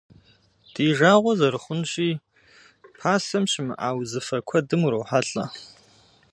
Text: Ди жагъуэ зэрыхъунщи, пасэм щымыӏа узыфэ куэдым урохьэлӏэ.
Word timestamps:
Ди 0.73 0.85
жагъуэ 0.97 1.31
зэрыхъунщи, 1.39 2.09
пасэм 2.97 3.43
щымыӏа 3.51 3.89
узыфэ 3.99 4.37
куэдым 4.47 4.81
урохьэлӏэ. 4.85 5.45